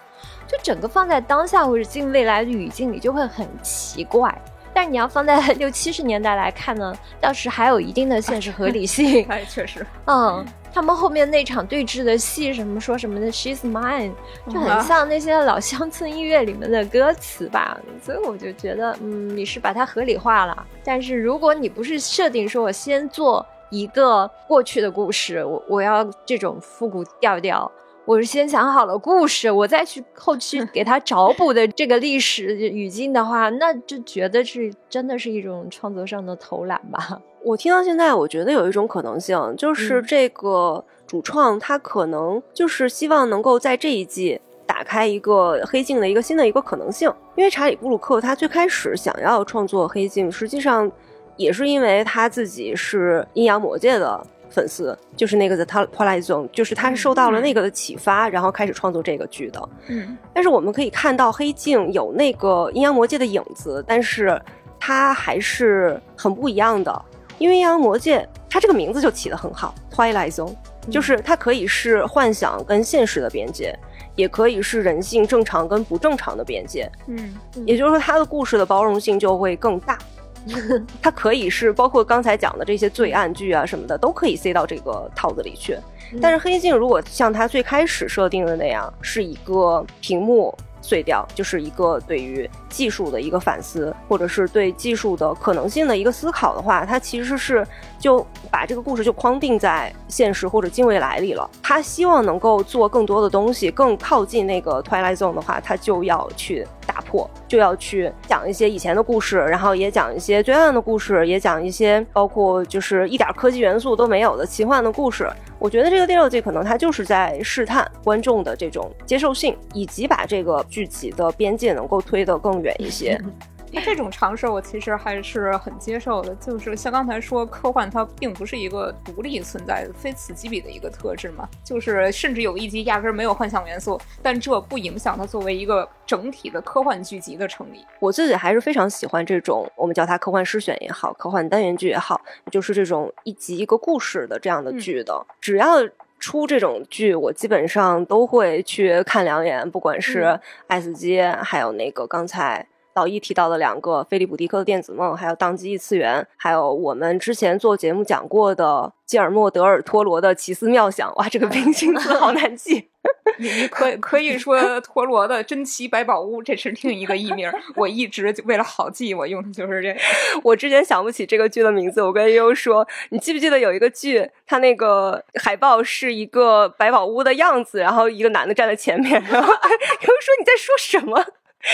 [0.52, 4.32] 就整个放在当下或者近未来的语境里，就会很奇怪。
[4.74, 9.24] 但是你要放在六七十年代来看呢，倒是还有一定的现实合理性。
[9.28, 14.12] 哎，确实，嗯，他们后面那场对峙的戏，什么说什么的 “She's mine”，
[14.50, 17.78] 就很像那些老乡村音乐里面的歌词吧。
[18.02, 20.66] 所以我就觉得，嗯，你是把它合理化了。
[20.82, 27.70] 但是如果你不是设定说我先做一个过去的故事，我我要这种复古调调。
[28.04, 37.20] 我是先想好了故事，我再去后期 给他找补的这个历史语境的话，那就觉得是真的是一种创作上的偷懒吧。
[37.44, 47.12] 我听到现在，我觉得有一种可能性，就是嗯这个主创他可能就是希望能够在这一季打开一个黑镜的一个新的一个可能性。
[47.36, 50.90] 因为查理布鲁克他最开始想要创作黑镜，实际上
[51.36, 59.68] 也是因为他自己是阴阳魔界的粉丝，就是那个 The Twilight Zone，就是他是受到了那个的启发，然后开始创作这个剧的。
[59.88, 64.40] 嗯但是我们可以看到黑镜有那个阴阳魔界的影子，但是
[64.78, 67.04] 它还是很不一样的。
[67.38, 70.54] 因为阴阳魔界它这个名字就起得很好，Twilight Zone，
[70.90, 73.76] 就是它可以是幻想跟现实的边界，
[74.14, 76.88] 也可以是人性正常跟不正常的边界。
[77.08, 77.34] 嗯
[77.66, 79.98] 也就是说，它的故事的包容性就会更大。
[81.00, 85.76] 它可以是包括刚才讲的这些罪案剧啊什么的，都可以塞到这个套子里去。
[86.20, 97.66] 但是黑镜如果像它最开始设定的那样，是一个屏幕碎掉，就是一个对于技术的一个反思，或者是对技术的可能性的一个思考的话，它其实是
[97.98, 101.48] 就把这个故事就框定在现实或者近未来里了。
[101.62, 115.28] 他希望能够做更多的东西，更靠近那个 Twilight Zone 的话，他就要去打破，就要去讲一些以前的故事，然后也讲一些罪案的故事，也讲一些包括就是一点科技元素都没有的奇幻的故事。
[115.58, 123.18] 我觉得这个第六季可能它就是在试探观众的这种接受性，以及把这个剧集的边界能够推得更远一些。
[123.72, 137.84] 那这种尝试我其实还是很接受的，就是像刚才说，科幻它并不是一个独立存在的、非此即彼的一个特质嘛，就是甚至有一集压根儿没有幻想元素，但这不影响它作为一个整体的科幻剧集的成立。
[137.98, 145.88] 我自己还是非常喜欢这种我们叫它科幻诗选也好，科幻单元剧也好，就是这种一集一个故事的这样的剧的，只要。
[146.22, 150.22] 出这种剧，我基本上都会去看两眼，不管是
[150.68, 161.10] 《爱死机》，还有那个刚才老易提到的两个《菲利普·迪克的电子梦》，还有《宕机异次元》，还有我们之前做节目讲过的吉尔莫·德尔托罗的《奇思妙想》。
[161.16, 162.88] 哇，这个拼音字好难记。
[163.38, 167.50] 你你可可以说陀螺的珍奇百宝屋，这是另一个艺名。
[167.74, 170.00] 我一直为了好记，我用的就是这个。
[170.44, 181.24] 我之前想不起这个剧的名字，我跟悠悠说，你记不记得有一个剧，它那个海报是一个百宝屋的样子，然后一个男的站在前面，然后 悠悠说你在说什么？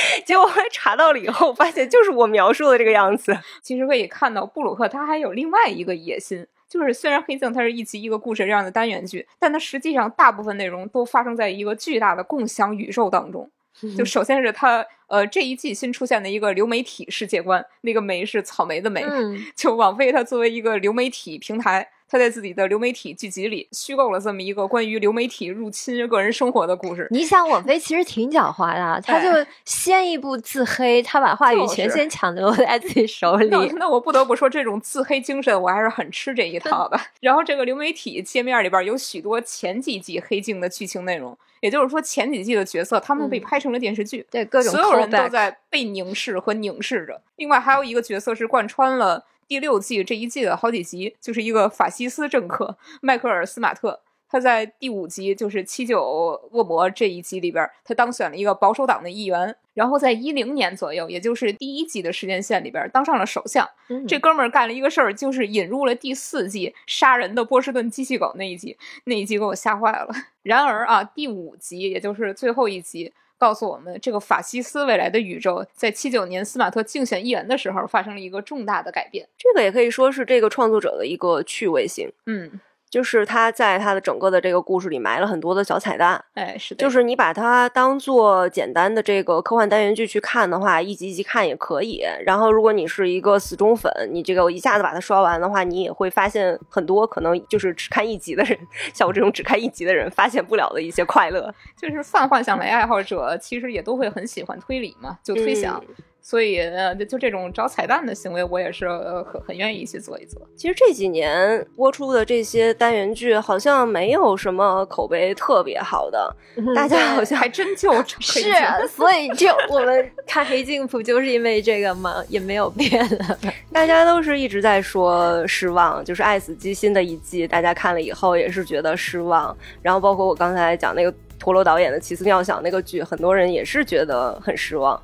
[0.27, 3.39] 结果后来查到了以后，发现就是我描述的这个样子。
[3.63, 6.47] 其实可以看到，布鲁克他还有另外一个野心。
[6.69, 13.51] 就是虽然《黑镜》它是一集一个故事这样的单元剧，但它实际上大部分内容都发生在一个巨大的共享宇宙当中。
[13.97, 21.89] 就首先是它呃这一季新出现的一个流媒体世界观，那个媒是草莓的莓，嗯就网飞它作为一个流媒体平台。
[22.09, 27.07] 他在自己的流媒体剧集里虚构了这么一个关于流媒体入侵个人生活的故事。
[27.11, 29.29] 你想，网飞其实挺狡猾的，他就
[29.64, 33.49] 先一步自黑，他把话语权先抢夺在自己手里。
[33.49, 36.99] 那那我不得不说，这种自黑精神我还是很吃这一套的。
[37.21, 47.21] 然后这个流媒体界面里边有许多前几季黑镜的剧情内容，也就是说前几季的角色他们被拍成了电视剧，对各种所有人都在被凝视和凝视着。
[47.37, 49.27] 另外还有一个角色是贯穿了。
[49.49, 54.03] 第六季这一季的好几集，就是一个法西斯政客迈克尔·斯马特。
[54.31, 59.57] 他在第五集，就是七九恶魔这一集里边，他当选了一个保守党的议员。
[59.73, 63.67] 然后在一零年左右，也就是第一季的时间线里边，当上了首相。
[63.89, 70.09] 嗯、这哥们儿干了一个事儿，就是引入了第四季杀人的波士顿机器狗那一集，那一集给我吓坏了。
[70.43, 73.15] 然而啊，第五集，也就是最后一集。
[73.39, 79.26] 告诉我们，这个法西斯未来的宇宙，在七九年斯马特竞选议员的时候，发生了一个重大的改变。
[79.39, 82.12] 这个也可以说是这个创作者的一个趣味性。
[82.26, 82.61] 嗯，
[82.91, 86.22] 就是他在他的整个的这个故事里埋了很多的小彩蛋。
[86.34, 92.03] 哎，是的，就是你把它当做简单的这个科幻单元剧去看的话，一集一集看也可以。
[92.24, 98.59] 然后，如果你是一个死忠粉，你这个一下子把它刷完的话，你也会发现很多可能就是只看一集的人，
[98.95, 101.55] 像我这种只看一集的人，发现不了的一些快乐。
[101.76, 105.82] 就是泛幻想类爱好者，其实也都会很喜欢推理嘛，就推想。
[106.29, 110.39] 所以，呃，就这种找彩蛋的行为，我也是呃很很愿意去做一做。
[110.55, 116.37] 其实这几年播出的这些单元剧，好像没有什么口碑特别好的，
[116.74, 118.43] 大家好像还真就 是，
[118.91, 122.22] 所以就我们看《黑镜》不就是因为这个吗？
[122.29, 123.39] 也没有变了，
[123.72, 129.57] 大家都是一直在说失望，就是《爱死机》新的一季，大家看了以后也是觉得失望。
[129.81, 135.03] 然后包括我刚才讲那个陀螺导演的《奇思妙想》那个剧，很多人也是觉得很失望。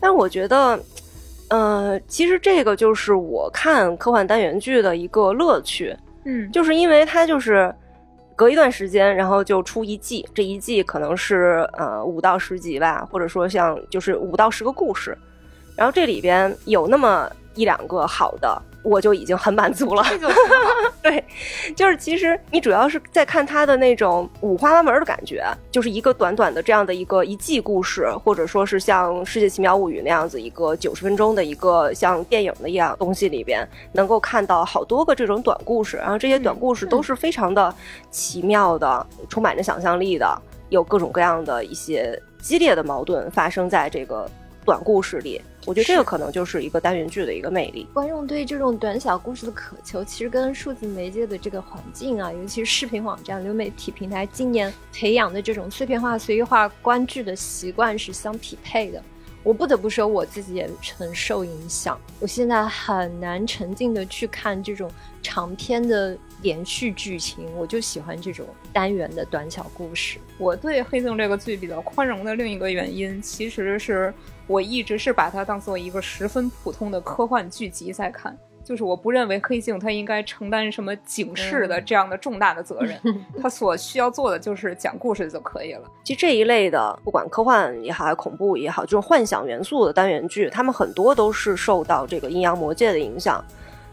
[0.00, 0.80] 但我觉得，
[1.48, 5.94] 呃，其实这个就是我看科幻单元剧的一个乐趣，
[6.24, 7.72] 嗯，就是因为它就是
[8.34, 15.16] 隔一段时间，然后就出一季，这一季可能是呃五到十集吧，或者说像就是五到十个故事，
[15.76, 18.62] 然后这里边有那么一两个好的。
[18.82, 20.02] 我就已经很满足了，
[21.02, 21.22] 对，
[21.76, 37.74] 就是其实你主要是在看它的那种五花八门的感觉，就是一个短短的这样的一个一季故事，或者说是像《世界奇妙物语》那样子一个九十分钟的一个像电影的一样东西里边，能够看到好多个这种短故事，然后这些短故事都是非常的
[38.10, 44.26] 奇妙的，充满着想象力的，有各种各样的一些激烈的矛盾发生在这个
[44.64, 45.40] 短故事里。
[45.66, 47.86] 我觉得这个可能就是一个单元剧的一个魅力。
[47.92, 59.02] 观众对这种短小故事的渴求，其实跟数字媒介的这个环境啊，尤其是视频网站、流媒体平台今年培养的这种碎片化、随意化观剧的习惯是相匹配的。
[59.42, 61.98] 我不得不说，我自己也很受影响。
[62.18, 64.90] 我现在很难沉浸的去看这种
[65.22, 70.18] 长篇的连续剧情，我就喜欢这种单元的短小故事。
[70.38, 74.12] 我对《黑镜》这个剧比较宽容的另一个原因，其实是。
[74.46, 82.98] 我一直是把它当做一个十分普通的科幻剧集在看，就是我不认为黑镜它应该承担什么警示的这样的重大的责任，
[83.40, 85.82] 它所需要做的就是讲故事就可以了。
[86.02, 93.44] 其实这一类的，不管科幻也好，还恐怖也好，就是幻想元素的单元剧，他们很多都是受到这个阴阳魔界的影响。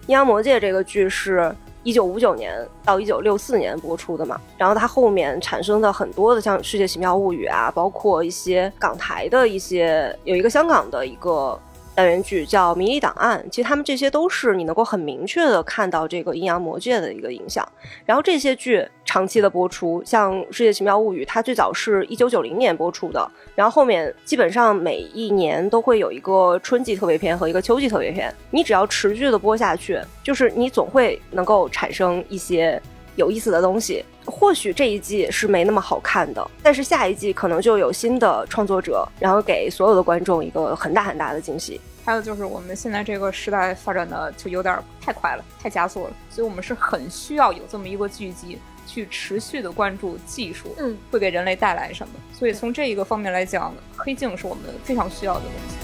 [0.08, 1.56] 阴阳魔界这个剧是。
[1.88, 11.58] 一九五九年到一九六四年播出的嘛，然后它后面产生的很多的像《世界奇妙物语》啊，包括一些港台的一些，有一个香港的一个。
[11.98, 17.68] 单元剧叫《迷离档案》，其实他们这些都是你能够很明确的看到这个阴阳魔界的一个影响。
[18.06, 28.32] 然后这些剧长期的播出，像《世界奇妙物语》，它最早是一九九零年播出的，然后后面基本上每一年都会有一个春季特别篇和一个秋季特别篇。
[28.52, 32.80] 你只要持续的播下去，就是你总会能够产生一些
[33.16, 34.06] 有意思的东西。
[34.24, 41.80] 或许这一季是没那么好看的，但是下一季可能就有新的创作者，然后给所有的观众一个很大很大的惊喜。
[42.08, 52.14] 还有就是我们现在这个时代发展的就有点太快了，太加速了，所以我们是很需要有这么一个聚集去持续的关注技术，嗯，会给人类带来什么。
[52.32, 55.76] 所以从这一个方面来讲，黑镜是我们非常需要的东西。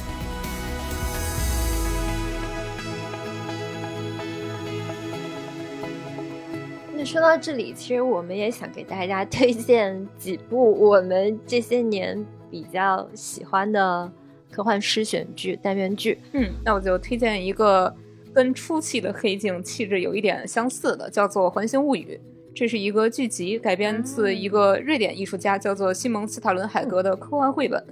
[6.95, 14.09] 那说到这里，其实我们也想给大家推荐几部我们这些年比较喜欢的
[14.53, 16.19] 科幻诗选剧、单元剧。
[16.33, 17.93] 嗯，那我就推荐一个
[18.31, 22.19] 跟初期的《黑镜》气质有一点相似的，叫做《环形物语》。
[22.55, 27.83] 这是一个剧集，改编自一个瑞典艺术家叫做西蒙斯塔伦海格的科幻绘本。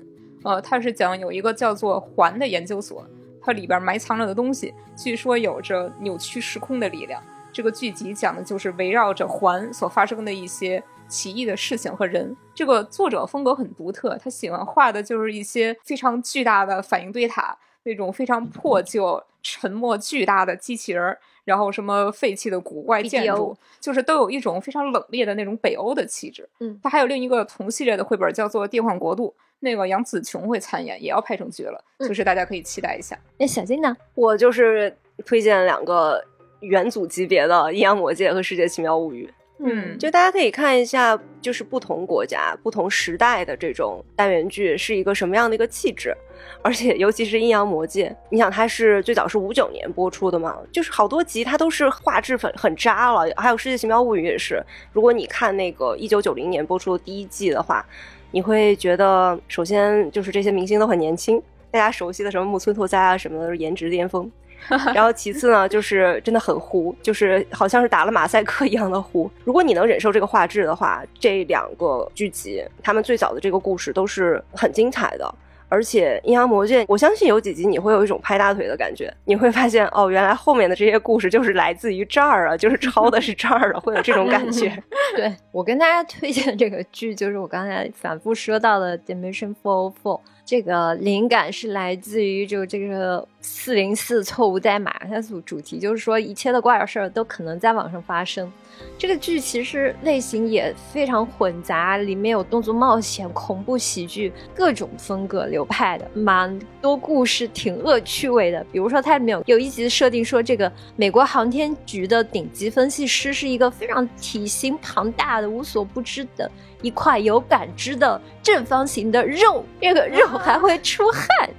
[0.44, 3.04] 呃，它是讲有一个叫做环的研究所，
[3.42, 7.22] 它里边埋藏着的东西，据说有着扭曲时空的力量。
[7.52, 10.82] 这个剧集讲的就是围绕着环所发生的一些
[11.12, 12.36] 奇异的事情和人。
[12.56, 26.48] 这个作者风格很独特，他喜欢画的就是一些非常巨大的反应堆塔，那种非常破旧、沉默、巨大的机器人，然后什么废弃的古怪建筑，就是都有一种非常冷冽的那种北欧的气质。
[26.60, 29.28] 嗯，他还有另一个同系列的绘本叫做《电幻国度》，
[29.60, 33.20] 那个杨紫琼会参演，也要拍成剧了，就是大家可以期待一下。
[33.38, 33.96] 那小金呢？
[34.16, 36.24] 我就是推荐两个。
[36.62, 39.26] 元祖级别的《阴阳魔界》和《世界奇妙物语》，
[39.64, 46.16] 嗯，就大家可以看一下，就是不同国家、不同时代的这种单元剧是一个什么样的一个气质，
[46.64, 57.86] 而且尤其是《阴阳魔界》，你想它是最早是五九年播出的嘛，就是好多集它都是画质很很渣了，还有《世界奇妙物语》也是，如果你看那个一九九零年播出的第一季的话，
[58.32, 64.32] 你会觉得首先就是这些明星都很年轻，大家熟悉的什么木村拓哉啊什么的，颜值巅峰。
[64.94, 69.30] 然后其次呢，就是真的很糊，就是好像是打了马赛克一样的糊。
[69.44, 75.36] 如果你能忍受这个画质的话，这两个剧集他们最早的这个故事都是很精彩的。
[75.74, 84.70] 而且《阴阳魔剑》，我相信有几集你会有一种拍大腿的感觉，你会发现哦，原来后面的这些故事就是来自于这儿啊，就是抄的是这儿的，会有这种感觉。
[85.16, 90.18] 对我跟大家推荐这个剧，就是我刚才反复说到的《Dimension Four Four》。
[90.52, 98.52] 这个灵感是来自于就这个四零四错误代码，它主主题就是说一切的怪事儿都可能在网上发生。
[98.98, 108.62] 这个剧其实类型也非常混杂，里面有动作冒险、恐怖喜剧，各种风格流派的，蛮多故事挺恶趣味的。
[108.74, 116.52] 比如说它里面有有一集设定说，这个美国航天局的顶级分析师是一个非常体型庞大的、无所不知的。
[116.82, 121.50] 一块有感知的正方形的肉，这个肉还会出汗，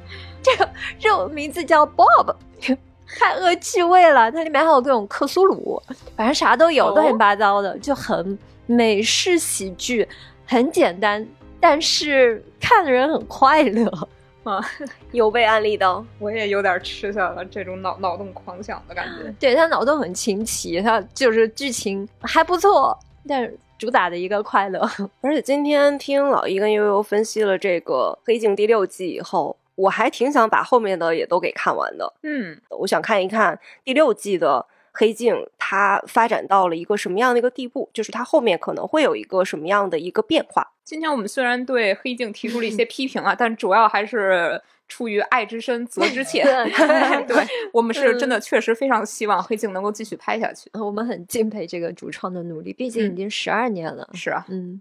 [0.42, 0.68] 这个
[1.00, 2.34] 肉名字叫 Bob，
[3.18, 4.30] 太恶趣味了。
[4.32, 5.80] 它里面还有各种克苏鲁，
[6.16, 10.08] 反正啥都有，乱七八糟的，就很美式喜剧，
[10.46, 11.26] 很简单，
[11.60, 13.86] 但是看的人很快乐
[14.44, 14.60] 啊。
[15.12, 19.32] 有被安利到，我也有点吃下了这种脑脑洞狂想的感觉。
[19.38, 22.98] 对他脑洞很清奇，他就是剧情还不错，
[23.28, 23.56] 但是。
[23.82, 24.80] 主打的一个快乐，
[25.22, 32.14] 而且今天听老一跟悠悠分析了这个《黑镜》第六季以后，我还挺想把后面的也都给看完的。
[32.22, 40.64] 嗯，我想看一看第六季的《黑镜》它发展到了一个什么样的一个地步，就是它后面可能会有一个什么样的一个变化。
[40.84, 44.62] 今天我们虽然对《黑镜》提出了一些 批评啊，但主要还是。
[44.92, 46.42] 出于爱之深，责之切。
[47.26, 50.68] 对， 我们是真的确实非常希望《黑镜》能够继续拍下去。
[50.74, 54.06] 我们很敬佩这个主创的努力，毕竟已经十二年了。
[54.12, 54.78] 是啊，嗯。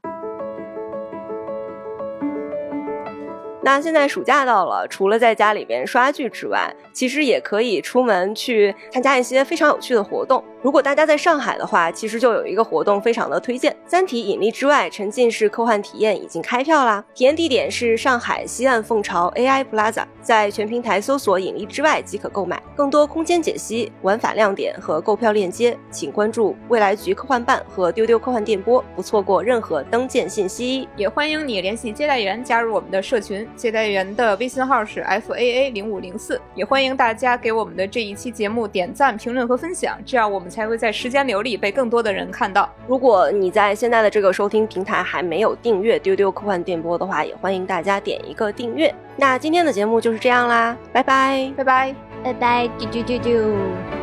[3.64, 10.44] 那现在暑假到了，除了在家里边刷剧之外，其实也可以出门去参加一些非常有趣的活动。
[10.64, 17.04] 如果大家在上海的话，其实就有一个活动非常的推荐，《三体：引力之外》沉浸式科幻体验已经开票啦！
[17.14, 22.62] 体验地点是上海西岸凤巢 AI Plaza，在全平台搜索“引力之外”即可购买。
[22.76, 30.88] 更多空间解析、玩法亮点和购票链接，请关注未来局科幻办和丢丢科幻电波，不错过任何登舰信息。
[30.96, 33.48] 也欢迎你联系接待员加入我们的社群。
[33.56, 42.70] 接待员的微信号是 f a a 零五零四，也欢迎大家给我们的这一期节目点赞、评论和分享，这样我们才会在时间流里被更多的人看到。
[42.88, 48.94] 如果你在现在的这个收听平台还没有订阅丢丢科幻电波的话，也欢迎大家点一个订阅。
[49.16, 54.01] 那今天的节目就是这样啦，拜拜，拜拜，拜拜，啾啾啾啾。